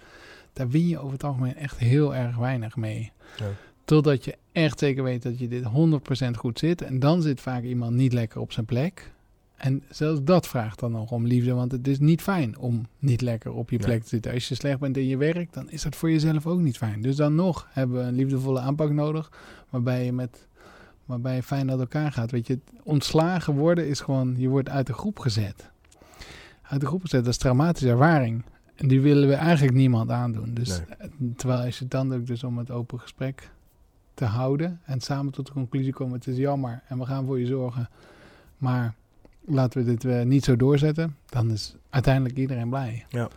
[0.52, 3.12] daar win je over het algemeen echt heel erg weinig mee.
[3.36, 3.46] Ja.
[3.84, 6.82] Totdat je echt zeker weet dat je dit 100% goed zit.
[6.82, 9.12] En dan zit vaak iemand niet lekker op zijn plek.
[9.56, 13.20] En zelfs dat vraagt dan nog om liefde, want het is niet fijn om niet
[13.20, 13.86] lekker op je Nee.
[13.86, 14.32] plek te zitten.
[14.32, 17.02] Als je slecht bent in je werk, dan is dat voor jezelf ook niet fijn.
[17.02, 19.32] Dus dan nog hebben we een liefdevolle aanpak nodig,
[19.70, 20.46] waarbij je met
[21.06, 22.30] waarbij je fijn uit elkaar gaat.
[22.30, 25.70] Weet je, ontslagen worden is gewoon, je wordt uit de groep gezet.
[26.62, 28.44] Uit de groep gezet, dat is traumatische ervaring.
[28.74, 30.54] En die willen we eigenlijk niemand aandoen.
[30.54, 33.50] Dus eh, terwijl als je het dan doet, dus om het open gesprek
[34.14, 37.40] te houden en samen tot de conclusie komen, het is jammer en we gaan voor
[37.40, 37.88] je zorgen,
[38.58, 38.94] maar
[39.44, 43.06] laten we dit eh, niet zo doorzetten, dan is uiteindelijk iedereen blij.
[43.08, 43.28] Ja.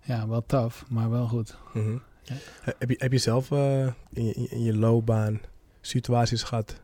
[0.00, 1.56] Ja, wel tough, maar wel goed.
[1.74, 1.90] Mhm.
[2.22, 2.34] Ja.
[2.62, 5.40] He- Heb, je, heb je zelf eh, in, je, in je loopbaan
[5.86, 6.80] situaties gehad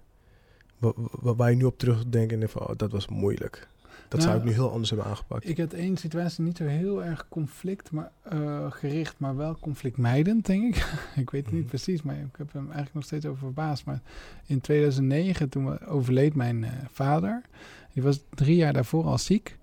[0.78, 3.68] wa- wa- waar je nu op terugdenkt en denkt van, oh, dat was moeilijk.
[4.08, 5.48] Dat zou Nou, ik nu heel anders hebben aangepakt.
[5.48, 10.46] Ik had één situatie niet zo heel erg conflict maar, eh, gericht, maar wel conflictmijdend,
[10.46, 10.92] denk ik.
[11.22, 11.68] ik weet het niet Mhm.
[11.70, 13.84] precies, maar ik heb hem eigenlijk nog steeds over verbaasd.
[13.84, 14.00] Maar
[14.46, 17.42] in 2009, toen we- overleed mijn eh, vader.
[17.92, 19.56] Die was drie jaar daarvoor al ziek.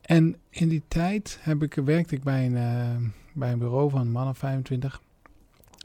[0.00, 2.96] En in die tijd heb ik, werkte ik bij een, eh,
[3.32, 5.00] bij een bureau van een man of 25.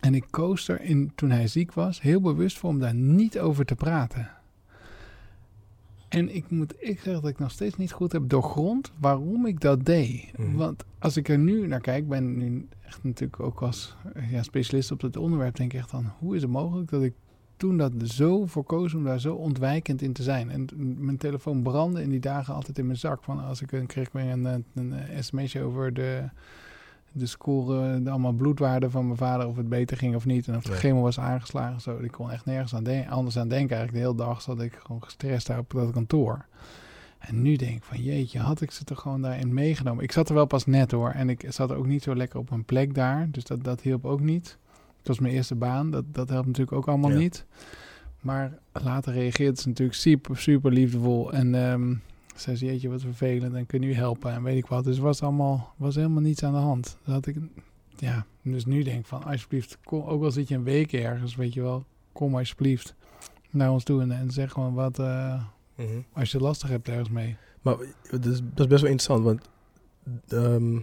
[0.03, 3.39] En ik koos er in, toen hij ziek was heel bewust voor om daar niet
[3.39, 4.31] over te praten.
[6.09, 9.59] En ik moet ik zeggen dat ik nog steeds niet goed heb doorgrond waarom ik
[9.59, 10.37] dat deed.
[10.37, 10.55] Mhm.
[10.55, 13.95] Want als ik er nu naar kijk, ben nu echt natuurlijk ook als
[14.29, 17.13] ja, specialist op het onderwerp, denk ik echt dan, hoe is het mogelijk dat ik
[17.57, 20.49] toen dat zo voor koos om daar zo ontwijkend in te zijn.
[20.49, 20.67] En
[21.05, 23.23] mijn telefoon brandde in die dagen altijd in mijn zak.
[23.23, 26.29] Van als ik een kreeg weer een, een, een sms'je over de,
[27.13, 30.47] de score, de allemaal bloedwaarden van mijn vader, of het beter ging of niet.
[30.47, 31.81] En of de chemo was aangeslagen.
[31.81, 31.97] Zo.
[31.97, 33.75] Ik kon echt nergens aan den- anders aan denken.
[33.77, 36.45] Eigenlijk de hele dag zat ik gewoon gestrest daar op dat kantoor.
[37.19, 40.03] En nu denk ik van jeetje, had ik ze toch gewoon daarin meegenomen.
[40.03, 41.09] Ik zat er wel pas net hoor.
[41.09, 43.27] En ik zat ook niet zo lekker op mijn plek daar.
[43.31, 44.57] Dus dat, dat hielp ook niet.
[44.97, 45.91] Het was mijn eerste baan.
[45.91, 47.17] Dat, dat helpt natuurlijk ook allemaal Ja.
[47.17, 47.45] niet.
[48.19, 51.33] Maar later reageert ze natuurlijk super, super liefdevol.
[51.33, 51.93] En ehm
[52.35, 53.53] zei ze, jeetje, wat vervelend.
[53.55, 54.83] En kun je nu helpen en weet ik wat.
[54.83, 56.97] Dus was allemaal, was helemaal niets aan de hand.
[57.05, 57.35] Dat had ik,
[57.97, 61.35] ja, dus nu denk ik van, alsjeblieft, kom, ook al zit je een week ergens,
[61.35, 61.85] weet je wel.
[62.11, 62.95] Kom alsjeblieft
[63.49, 65.43] naar ons toe en, en zeg gewoon wat, eh,
[65.75, 65.87] Mhm.
[66.13, 67.35] als je lastig hebt ergens mee.
[67.61, 67.75] Maar
[68.09, 69.41] dat is, dat is best wel interessant, want
[70.27, 70.79] ehm,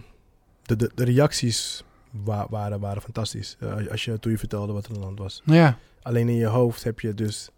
[0.61, 1.83] de, de, de reacties
[2.23, 3.57] wa- waren, waren fantastisch.
[3.59, 5.41] Eh, als je, toen je vertelde wat er aan de hand was.
[5.45, 7.49] Ja, Alleen in je hoofd heb je dus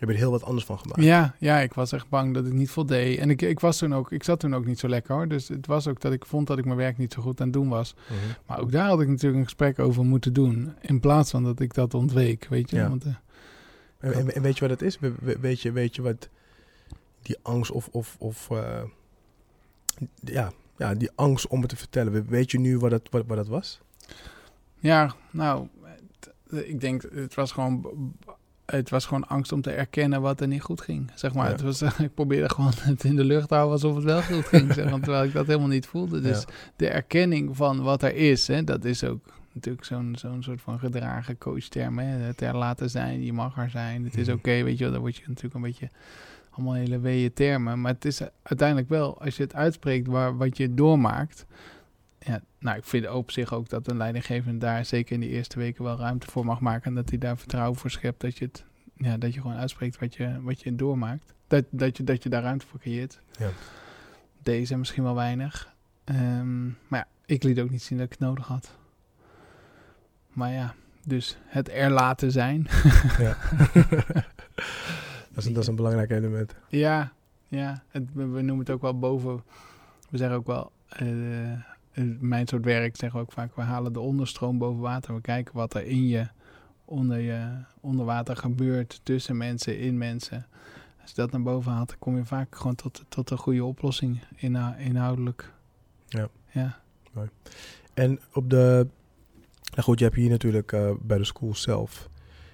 [0.00, 1.02] heb je er heel wat anders van gemaakt.
[1.02, 3.18] ja, ja, ik was echt bang dat ik niet voldeed.
[3.18, 5.28] En ik, ik, was toen ook, ik zat toen ook niet zo lekker hoor.
[5.28, 7.46] Dus het was ook dat ik vond dat ik mijn werk niet zo goed aan
[7.46, 7.94] het doen was.
[8.08, 8.14] Mhm.
[8.46, 10.74] Maar ook daar had ik natuurlijk een gesprek over moeten doen.
[10.80, 12.76] In plaats van dat ik dat ontweek, weet je.
[12.76, 12.88] Ja.
[12.88, 13.14] Want, eh,
[13.98, 14.98] En, en, en weet je wat het is?
[14.98, 16.28] We- we- Weet je, weet je wat
[17.22, 18.82] die angst of, of, of eh,
[20.24, 22.12] ja, ja, die angst om het te vertellen.
[22.12, 23.80] We- Weet je nu wat dat, wat, wat dat was?
[24.78, 25.66] ja, nou,
[26.50, 27.86] ik denk, het was gewoon...
[28.70, 31.10] Het was gewoon angst om te erkennen wat er niet goed ging.
[31.14, 31.52] Zeg maar, Ja.
[31.52, 34.46] het was, ik probeerde gewoon het in de lucht te houden alsof het wel goed
[34.46, 34.72] ging.
[34.74, 36.20] Zeg, terwijl ik dat helemaal niet voelde.
[36.20, 36.46] Dus Ja.
[36.76, 40.78] de erkenning van wat er is, hè, dat is ook natuurlijk zo'n zo'n soort van
[40.78, 41.98] gedragen coachterm.
[41.98, 42.04] Hè?
[42.06, 44.36] Het er laten zijn, je mag er zijn, het is Mhm.
[44.36, 44.92] oké, weet je wel.
[44.92, 45.88] Dan word je natuurlijk een beetje
[46.50, 47.80] allemaal hele weeë termen.
[47.80, 51.46] Maar het is uiteindelijk wel, als je het uitspreekt waar, wat je doormaakt.
[52.26, 55.58] Ja, nou, ik vind op zich ook dat een leidinggevende daar zeker in de eerste
[55.58, 56.84] weken wel ruimte voor mag maken.
[56.84, 58.20] En dat hij daar vertrouwen voor schept.
[58.20, 58.64] Dat je, het,
[58.96, 61.34] ja, dat je gewoon uitspreekt wat je, wat je doormaakt.
[61.46, 63.20] Dat, dat, je, dat je daar ruimte voor creëert.
[63.38, 63.50] Ja.
[64.42, 65.74] Deze misschien wel weinig.
[66.04, 68.76] Ehm, maar ja, ik liet ook niet zien dat ik het nodig had.
[70.28, 72.66] Maar ja, dus het er laten zijn.
[73.18, 73.36] Ja.
[75.32, 76.54] dat, is, dat is een belangrijk element.
[76.68, 77.12] Ja,
[77.48, 77.82] ja.
[77.88, 79.42] Het, we, we noemen het ook wel boven.
[80.10, 80.72] We zeggen ook wel.
[80.88, 81.06] eh,
[82.20, 83.56] mijn soort werk zeggen we ook vaak.
[83.56, 85.14] We halen de onderstroom boven water.
[85.14, 86.28] We kijken wat er in je
[86.84, 89.00] onder, je, onder water gebeurt.
[89.02, 90.46] Tussen mensen, in mensen.
[91.00, 93.64] Als je dat naar boven haalt, dan kom je vaak gewoon tot, tot een goede
[93.64, 95.52] oplossing inha- inhoudelijk.
[96.08, 96.28] Ja.
[96.50, 96.80] ja.
[97.94, 98.86] En op de...
[99.70, 102.08] Nou goed, je hebt hier natuurlijk eh, bij de school zelf...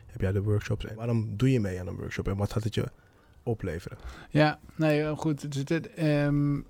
[0.07, 0.85] heb jij de workshops.
[0.85, 2.29] En waarom doe je mee aan een workshop?
[2.29, 2.90] En wat gaat het je
[3.47, 3.99] opleveren?
[4.31, 5.53] Ja, nee, eh, goed.
[5.53, 6.61] Dus ehm,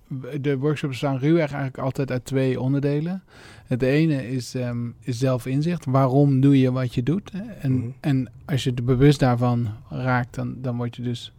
[0.40, 3.22] de workshops bestaan ruwweg eigenlijk altijd uit twee onderdelen.
[3.66, 5.84] Het ene is, ehm, is zelfinzicht.
[5.84, 7.30] Waarom doe je wat je doet?
[7.60, 7.86] En, Mhm.
[8.00, 11.32] en als je er bewust daarvan raakt, dan, dan word je dus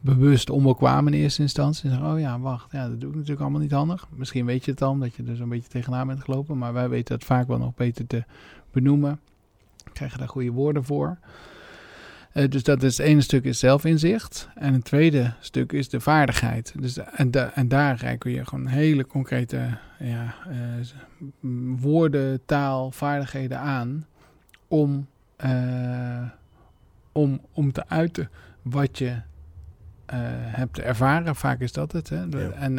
[0.00, 1.90] bewust onbekwaam in eerste instantie.
[1.90, 4.08] En zeg, oh ja, wacht, ja, dat doe ik natuurlijk allemaal niet handig.
[4.16, 6.58] Misschien weet je het al, omdat je er zo'n beetje tegenaan bent gelopen.
[6.58, 8.24] Maar wij weten het vaak wel nog beter te
[8.70, 9.20] benoemen.
[9.92, 11.18] Krijgen daar goede woorden voor.
[12.32, 14.48] Eh, dus dat is het ene stuk is zelfinzicht.
[14.54, 16.74] En het tweede stuk is de vaardigheid.
[16.80, 20.56] Dus, en, da- en daar reiken je gewoon hele concrete ja, eh,
[21.80, 24.06] woorden, taal, vaardigheden aan.
[24.68, 26.22] Om, eh,
[27.12, 28.30] om, om te uiten
[28.62, 29.16] wat je
[30.46, 31.36] hebt ervaren.
[31.36, 32.08] Vaak is dat het.
[32.08, 32.22] Hè?
[32.22, 32.50] Ja.
[32.50, 32.78] En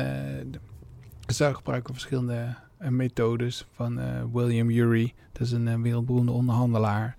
[1.28, 4.00] ze gebruiken verschillende methodes van
[4.34, 5.14] William Ury.
[5.32, 7.16] Dat is een wereldberoemde onderhandelaar.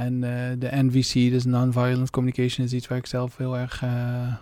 [0.00, 4.32] En eh, de NVC, dus Nonviolent Communication, is iets waar ik zelf heel erg eh,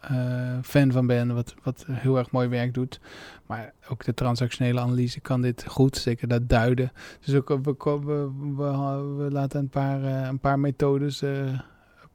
[0.00, 1.34] eh, fan van ben.
[1.34, 3.00] Wat, wat heel erg mooi werk doet.
[3.46, 5.96] Maar ook de transactionele analyse kan dit goed.
[5.96, 6.92] Zeker dat duiden.
[7.24, 11.22] Dus ook, we, we, laten een paar, een paar methodes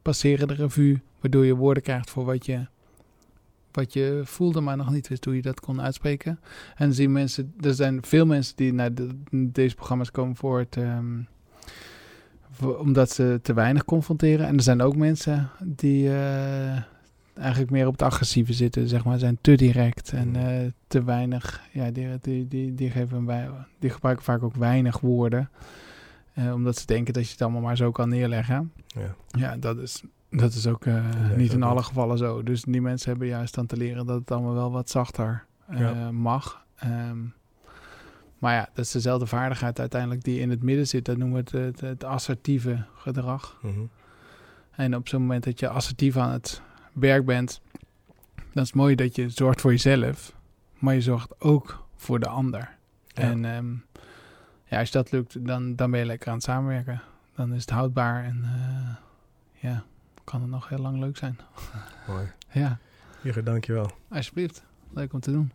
[0.02, 1.00] passeren de revue.
[1.20, 2.66] Waardoor je woorden krijgt voor wat je,
[3.72, 6.40] wat je voelde, maar nog niet wist hoe je dat kon uitspreken.
[6.74, 10.76] En zien mensen, er zijn veel mensen die naar de- deze programma's komen voor het.
[10.76, 11.20] ehm,
[12.66, 14.46] omdat ze te weinig confronteren.
[14.46, 16.82] En er zijn ook mensen die eh,
[17.34, 21.60] eigenlijk meer op het agressieve zitten, zeg maar, zijn te direct en eh, te weinig.
[21.72, 23.48] Ja, die, die, die, die, geven wij,
[23.78, 25.50] die gebruiken vaak ook weinig woorden.
[26.34, 28.72] eh, omdat ze denken dat je het allemaal maar zo kan neerleggen.
[28.86, 29.14] Ja.
[29.38, 30.84] Ja, dat is, dat is ook
[31.36, 31.84] niet in alle niet.
[31.84, 32.42] gevallen zo.
[32.42, 35.78] Dus die mensen hebben juist aan te leren dat het allemaal wel wat zachter eh,
[35.78, 36.10] Ja.
[36.12, 36.64] mag.
[36.76, 37.18] Ehm,
[38.42, 41.04] maar ja, dat is dezelfde vaardigheid uiteindelijk die in het midden zit.
[41.04, 43.58] Dat noemen we het, het, het assertieve gedrag.
[43.62, 43.80] Mhm.
[44.70, 47.60] En op zo'n moment dat je assertief aan het werk bent,
[48.34, 50.36] dan is het mooi dat je zorgt voor jezelf,
[50.78, 52.76] maar je zorgt ook voor de ander.
[53.06, 53.22] Ja.
[53.22, 53.74] En ehm,
[54.64, 57.02] ja, als dat lukt, dan, dan ben je lekker aan het samenwerken.
[57.34, 58.96] Dan is het houdbaar en eh,
[59.70, 59.84] ja,
[60.24, 61.38] kan het nog heel lang leuk zijn.
[62.08, 62.26] Mooi.
[62.50, 62.78] Ja,
[63.20, 63.90] Jurgen, dankjewel.
[64.08, 64.64] alsjeblieft.
[64.90, 65.52] Leuk om te doen.